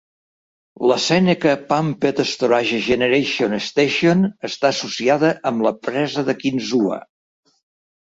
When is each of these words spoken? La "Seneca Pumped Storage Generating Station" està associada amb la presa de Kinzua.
La 0.91 0.95
"Seneca 1.03 1.53
Pumped 1.73 2.21
Storage 2.31 2.81
Generating 2.87 3.55
Station" 3.67 4.27
està 4.53 4.71
associada 4.75 5.33
amb 5.53 5.71
la 5.71 5.77
presa 5.89 6.29
de 6.33 6.41
Kinzua. 6.45 7.03